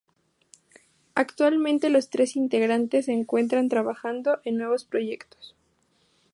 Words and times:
Actualmente, 1.13 1.91
los 1.91 2.09
tres 2.09 2.35
integrantes 2.35 3.05
se 3.05 3.11
encuentran 3.11 3.69
trabajando 3.69 4.39
en 4.45 4.57
nuevos 4.57 4.83
proyectos. 4.83 5.55